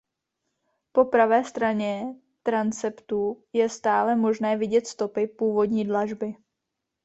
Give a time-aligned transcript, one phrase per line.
[0.91, 2.03] Po pravé straně
[2.43, 6.35] transeptu je stále možné vidět stopy původní dlažby.